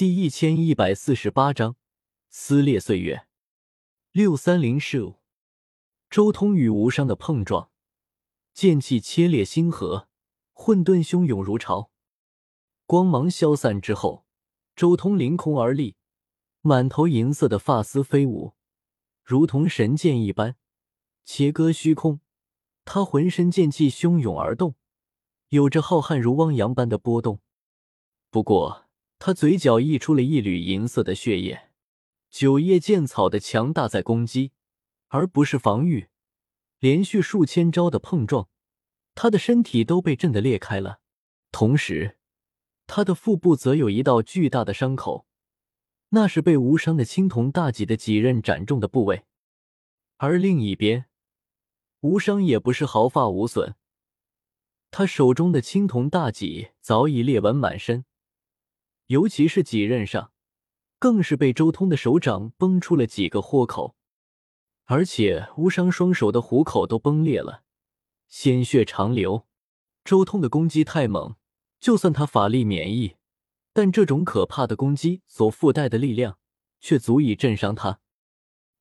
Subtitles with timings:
[0.00, 1.76] 第一千一百四十八章
[2.30, 3.26] 撕裂岁月。
[4.12, 5.16] 六三零 show，
[6.08, 7.70] 周通与无伤的碰撞，
[8.54, 10.08] 剑气切裂星河，
[10.54, 11.90] 混沌汹涌如潮。
[12.86, 14.24] 光芒消散之后，
[14.74, 15.96] 周通凌空而立，
[16.62, 18.54] 满头银色的发丝飞舞，
[19.22, 20.56] 如同神剑一般
[21.26, 22.22] 切割虚空。
[22.86, 24.76] 他浑身剑气汹涌而动，
[25.50, 27.40] 有着浩瀚如汪洋般的波动。
[28.30, 28.86] 不过，
[29.20, 31.68] 他嘴角溢出了一缕银色的血液。
[32.30, 34.52] 九叶剑草的强大在攻击，
[35.08, 36.08] 而不是防御。
[36.78, 38.48] 连续数千招的碰撞，
[39.14, 41.00] 他的身体都被震得裂开了。
[41.52, 42.16] 同时，
[42.86, 45.26] 他的腹部则有一道巨大的伤口，
[46.08, 49.24] 那是被无伤的青铜大戟的戟刃斩中的部位。
[50.16, 51.10] 而另一边，
[52.00, 53.74] 无伤也不是毫发无损，
[54.90, 58.06] 他手中的青铜大戟早已裂纹满身。
[59.10, 60.30] 尤其是几刃上，
[61.00, 63.96] 更是被周通的手掌崩出了几个豁口，
[64.84, 67.64] 而且无伤双手的虎口都崩裂了，
[68.28, 69.48] 鲜血长流。
[70.04, 71.34] 周通的攻击太猛，
[71.80, 73.16] 就算他法力免疫，
[73.72, 76.38] 但这种可怕的攻击所附带的力量
[76.78, 77.98] 却足以震伤他。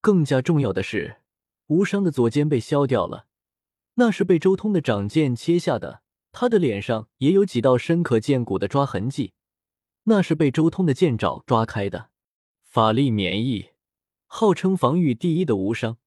[0.00, 1.16] 更加重要的是，
[1.66, 3.26] 无伤的左肩被削掉了，
[3.94, 9.32] 那是被周通的掌剑切下的，他的脸上也有几道深可见骨的抓痕迹。
[10.04, 12.10] 那是被周通的剑爪抓开的，
[12.62, 13.70] 法力免疫，
[14.26, 15.98] 号称防御第一的无伤，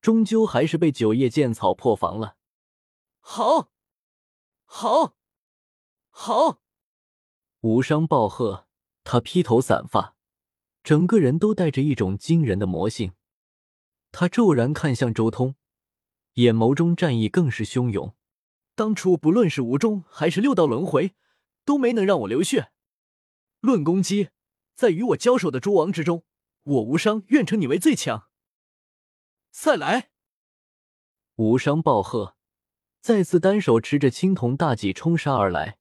[0.00, 2.36] 终究还是被九叶剑草破防了。
[3.20, 3.70] 好，
[4.64, 5.16] 好，
[6.10, 6.60] 好！
[7.60, 8.68] 无伤暴喝，
[9.02, 10.14] 他披头散发，
[10.82, 13.12] 整个人都带着一种惊人的魔性。
[14.12, 15.56] 他骤然看向周通，
[16.34, 18.14] 眼眸中战意更是汹涌。
[18.76, 21.14] 当初不论是无中还是六道轮回，
[21.64, 22.70] 都没能让我流血。
[23.64, 24.28] 论攻击，
[24.74, 26.22] 在与我交手的诸王之中，
[26.64, 28.28] 我无伤愿称你为最强。
[29.50, 30.10] 再来！
[31.36, 32.36] 无伤暴喝，
[33.00, 35.78] 再次单手持着青铜大戟冲杀而来，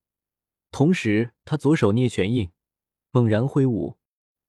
[0.72, 2.54] 同时他左手捏拳印，
[3.12, 3.98] 猛然挥舞，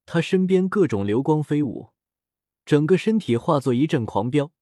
[0.05, 1.89] 他身边各种流光飞舞，
[2.63, 4.53] 整个身体化作一阵狂飙。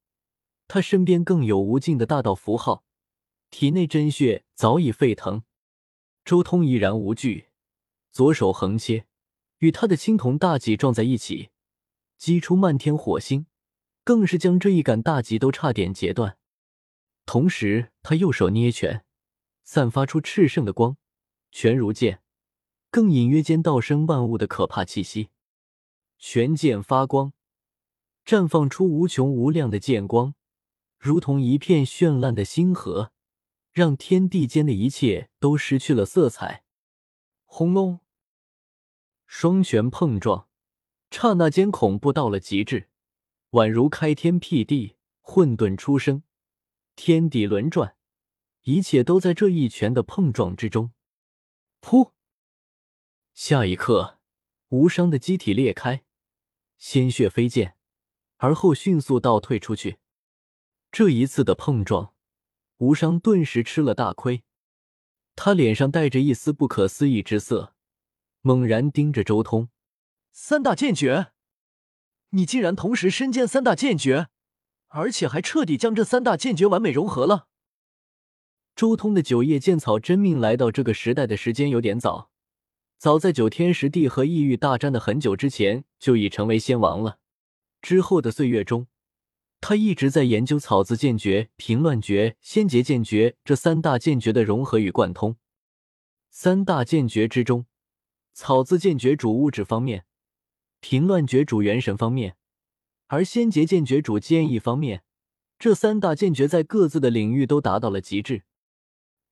[0.66, 2.84] 他身边更有无尽的大道符号，
[3.50, 5.44] 体内真血早已沸腾。
[6.24, 7.50] 周通依然无惧。
[8.14, 9.06] 左手横切，
[9.58, 11.50] 与他的青铜大戟撞在一起，
[12.16, 13.46] 击出漫天火星，
[14.04, 16.38] 更是将这一杆大戟都差点截断。
[17.26, 19.04] 同时，他右手捏拳，
[19.64, 20.96] 散发出炽盛的光，
[21.50, 22.22] 拳如剑，
[22.88, 25.30] 更隐约间道生万物的可怕气息。
[26.16, 27.32] 拳剑发光，
[28.24, 30.36] 绽放出无穷无量的剑光，
[31.00, 33.10] 如同一片绚烂的星河，
[33.72, 36.62] 让天地间的一切都失去了色彩。
[37.44, 37.98] 轰隆！
[39.26, 40.48] 双拳碰撞，
[41.10, 42.88] 刹那间恐怖到了极致，
[43.50, 46.22] 宛如开天辟地，混沌出生，
[46.94, 47.96] 天地轮转，
[48.62, 50.92] 一切都在这一拳的碰撞之中。
[51.80, 52.12] 噗！
[53.32, 54.20] 下一刻，
[54.68, 56.04] 无伤的机体裂开，
[56.76, 57.76] 鲜血飞溅，
[58.36, 59.98] 而后迅速倒退出去。
[60.92, 62.14] 这一次的碰撞，
[62.78, 64.44] 无伤顿时吃了大亏，
[65.34, 67.73] 他脸上带着一丝不可思议之色。
[68.46, 69.70] 猛然盯着周通，
[70.30, 71.28] 三大剑诀，
[72.28, 74.28] 你竟然同时身兼三大剑诀，
[74.88, 77.48] 而且还彻底将这三大剑诀完美融合了。
[78.76, 82.30] 周通的九叶剑草真命来到这个时代的时间有点早，
[82.98, 87.18] 早在九天十地和异域大战的很久之前就已成为仙王了。
[87.80, 88.88] 之后的岁月中，
[89.62, 95.38] 他一直在研究草字剑诀、平乱诀、仙劫剑诀这三大剑诀的融合与贯通。
[96.28, 97.64] 三大剑诀之中。
[98.34, 100.04] 草字剑诀主物质方面，
[100.80, 102.36] 平乱诀主元神方面，
[103.06, 105.04] 而仙劫剑诀主剑意方面。
[105.56, 108.42] 这三大剑诀在各自的领域都达到了极致，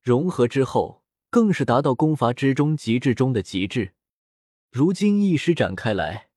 [0.00, 3.94] 融合之后更是达到功法之中极致中的极致。
[4.70, 6.30] 如今一施展开来，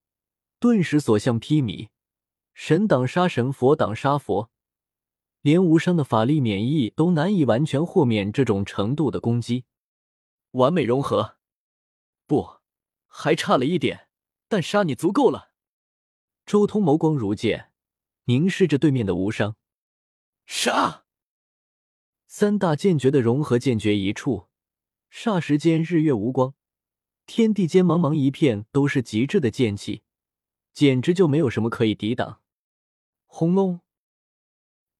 [0.60, 1.90] 顿时所向披靡，
[2.56, 4.50] 神挡杀神，佛挡杀佛，
[5.42, 9.66] 连无伤的法力免疫都难以完全豁免这种程度的攻击，
[10.52, 11.36] 完美融合。
[12.28, 12.56] 不，
[13.18, 14.10] 还差了一点，
[14.50, 15.54] 但杀你足够了。
[16.46, 17.72] 周通眸光如剑，
[18.26, 19.56] 凝视着对面的无伤。
[20.46, 21.06] 杀！
[22.28, 24.50] 三大剑诀的融合，剑诀一处，
[25.10, 26.56] 霎时间日月无光，
[27.26, 30.04] 天地间茫茫一片都是极致的剑气，
[30.74, 32.42] 简直就没有什么可以抵挡。
[33.26, 33.80] 轰隆！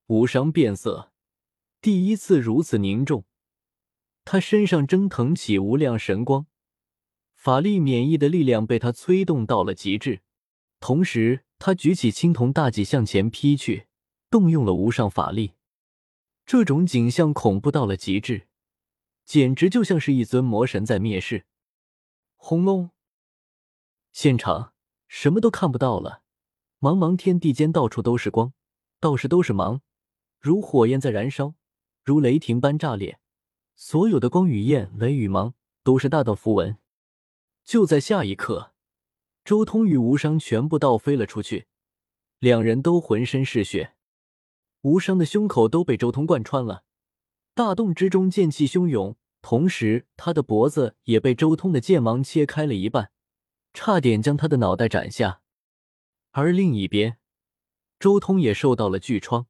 [0.06, 1.12] 无伤变色，
[1.82, 3.26] 第一次如此凝重，
[4.24, 6.48] 他身上蒸腾起无量神光。
[7.46, 10.22] 法力免疫的力量被他催动到了极致，
[10.80, 13.86] 同时他举起青铜大戟向前劈去，
[14.32, 15.54] 动用了无上法力。
[16.48, 18.48] 这种景象恐怖到了极致，
[19.26, 21.46] 简直就像是一尊魔神在灭世。
[22.36, 22.90] 轰隆！
[24.12, 24.74] 现场
[25.08, 26.24] 什么都看不到了，
[26.80, 28.54] 茫茫天地间到处都是光，
[29.00, 29.82] 到处都是芒，
[30.40, 31.54] 如火焰在燃烧，
[32.04, 33.20] 如雷霆般炸裂。
[33.76, 35.54] 所有的光与焰、雷与芒
[35.84, 36.76] 都是大道符文。
[37.66, 38.74] 就在下一刻，
[39.44, 41.66] 周通与无伤全部倒飞了出去，
[42.38, 43.96] 两人都浑身是血。
[44.82, 46.84] 无伤的胸口都被周通贯穿了，
[47.56, 53.12] 大洞之中剑气汹涌，同时他的脖子也被周通的剑芒切开了一半，
[53.74, 55.42] 差点将他的脑袋斩下。
[56.32, 57.18] 而另一边，
[58.00, 59.48] 周通也受到了巨创，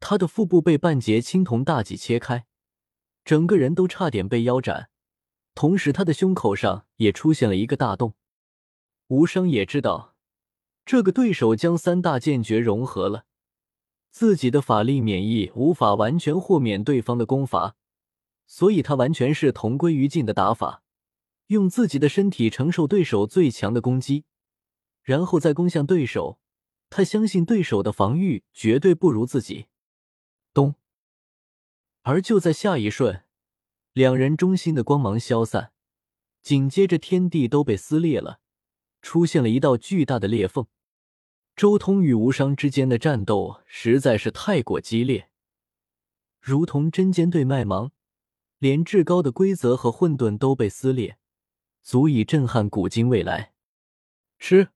[0.00, 2.46] 他的腹部被半截青铜大戟切开。
[3.24, 4.90] 整个人都差点被腰斩，
[5.56, 8.12] 同时他的胸口上也出现了一个大洞。
[9.06, 10.14] 无伤也知道，
[10.84, 13.24] 这个对手将三大剑诀融合了，
[14.10, 17.74] 自己的法力免疫无法完全豁免对方的攻伐，
[18.46, 20.82] 所以他完全是同归于尽的打法，
[21.46, 24.26] 用自己的身体承受对手最强的攻击，
[25.02, 26.38] 然后再攻向对手。
[26.90, 29.66] 他相信对手的防御绝对不如自己。
[30.52, 30.74] 咚。
[32.02, 33.24] 而就在下一瞬，
[33.96, 35.72] 两人中心的光芒消散，
[36.42, 38.40] 紧接着天地都被撕裂了，
[39.00, 40.66] 出现了一道巨大的裂缝。
[41.56, 45.30] 周通与无伤之间的战斗实在是太过激烈，
[46.38, 47.92] 如同针尖对麦芒，
[48.58, 51.16] 连至高的规则和混沌都被撕裂，
[51.82, 53.54] 足以震撼古今未来。
[54.38, 54.68] 吃，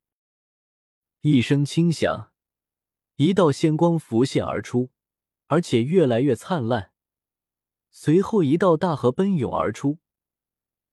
[1.20, 2.32] 一声轻响，
[3.16, 4.88] 一道仙光浮现而出，
[5.48, 6.89] 而且越来越灿烂。
[7.90, 9.98] 随后，一道大河奔涌而出，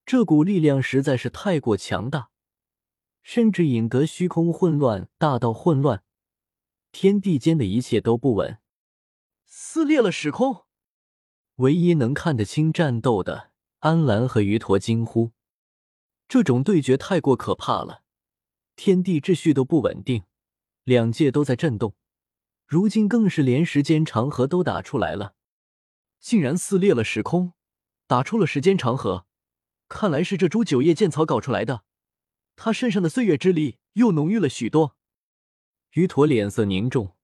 [0.06, 2.30] 这股力量实在是太过强大，
[3.22, 6.04] 甚至引得虚空混乱，大道混乱，
[6.92, 8.58] 天地间的一切都不稳，
[9.46, 10.66] 撕裂了时空。
[11.58, 15.32] 唯一能看得清战斗的安澜和鱼驼惊呼
[16.28, 18.02] ：“这种对决太过可怕了，
[18.76, 20.24] 天地秩序都不稳定，
[20.84, 21.96] 两界都在震动，
[22.66, 25.36] 如今更是连时间长河都打出来了。”
[26.20, 27.54] 竟然撕裂了时空，
[28.08, 29.26] 打出了时间长河，
[29.88, 31.84] 看来是这株九叶剑草搞出来的。
[32.56, 34.98] 他身上的岁月之力又浓郁了许多。
[35.92, 37.16] 于陀脸色凝重，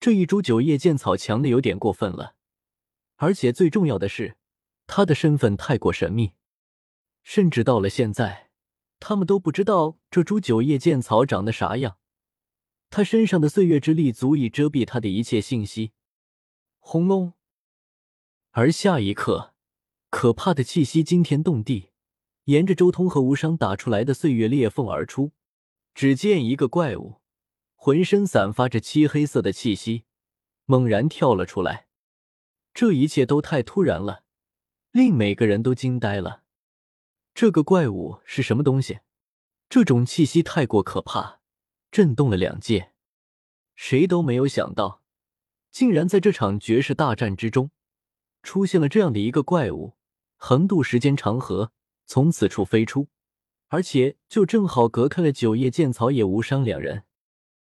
[0.00, 2.36] 这一株九叶剑草强的有点过分了，
[3.16, 4.36] 而且最重要的是，
[4.86, 6.34] 他的身份太过神秘，
[7.22, 8.50] 甚至到了现在，
[9.00, 11.98] 他们都不知道这株九叶剑草长得啥样。
[12.90, 15.92] 他身上的岁月之力足以遮蔽他的一切信息。
[16.78, 17.34] 轰隆！
[18.50, 19.54] 而下一刻，
[20.10, 21.90] 可怕的气息惊天动地，
[22.44, 25.32] 沿着周通和无伤打出来的岁月裂缝而出。
[25.94, 27.20] 只见一个怪物，
[27.74, 30.04] 浑身散发着漆黑色的气息，
[30.64, 31.88] 猛然跳了出来。
[32.72, 34.24] 这一切都太突然了，
[34.92, 36.42] 令每个人都惊呆了。
[37.34, 39.00] 这个怪物是什么东西？
[39.68, 41.40] 这种气息太过可怕，
[41.90, 42.92] 震动了两界。
[43.74, 45.02] 谁都没有想到，
[45.70, 47.70] 竟然在这场绝世大战之中。
[48.48, 49.92] 出现了这样的一个怪物，
[50.38, 51.70] 横渡时间长河，
[52.06, 53.08] 从此处飞出，
[53.68, 57.04] 而且就正好隔开了九叶剑草也无伤两人。